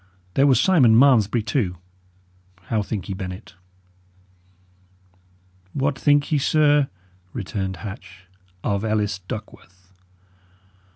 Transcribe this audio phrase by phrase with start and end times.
[0.33, 1.77] There was Simon Malmesbury, too.
[2.63, 3.53] How think ye, Bennet?"
[5.73, 6.89] "What think ye, sir,"
[7.33, 8.25] returned Hatch,
[8.63, 9.93] "of Ellis Duckworth?"